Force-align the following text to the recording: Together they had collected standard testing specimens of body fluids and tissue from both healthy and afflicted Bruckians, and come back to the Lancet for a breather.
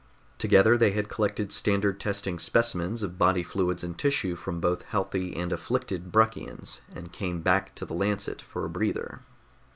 Together 0.39 0.79
they 0.79 0.89
had 0.93 1.09
collected 1.09 1.51
standard 1.51 1.99
testing 1.99 2.39
specimens 2.39 3.03
of 3.03 3.19
body 3.19 3.43
fluids 3.43 3.83
and 3.83 3.99
tissue 3.99 4.35
from 4.35 4.59
both 4.59 4.81
healthy 4.81 5.35
and 5.35 5.53
afflicted 5.53 6.11
Bruckians, 6.11 6.81
and 6.95 7.13
come 7.13 7.41
back 7.41 7.75
to 7.75 7.85
the 7.85 7.93
Lancet 7.93 8.41
for 8.41 8.65
a 8.65 8.69
breather. 8.71 9.19